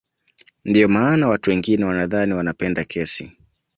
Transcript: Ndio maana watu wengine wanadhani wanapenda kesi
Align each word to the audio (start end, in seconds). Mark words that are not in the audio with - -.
Ndio 0.65 0.87
maana 0.87 1.27
watu 1.27 1.49
wengine 1.49 1.85
wanadhani 1.85 2.33
wanapenda 2.33 2.83
kesi 2.83 3.31